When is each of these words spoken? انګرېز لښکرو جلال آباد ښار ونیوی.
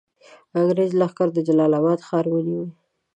انګرېز 0.57 0.91
لښکرو 1.01 1.43
جلال 1.47 1.71
آباد 1.79 1.99
ښار 2.07 2.25
ونیوی. 2.29 2.69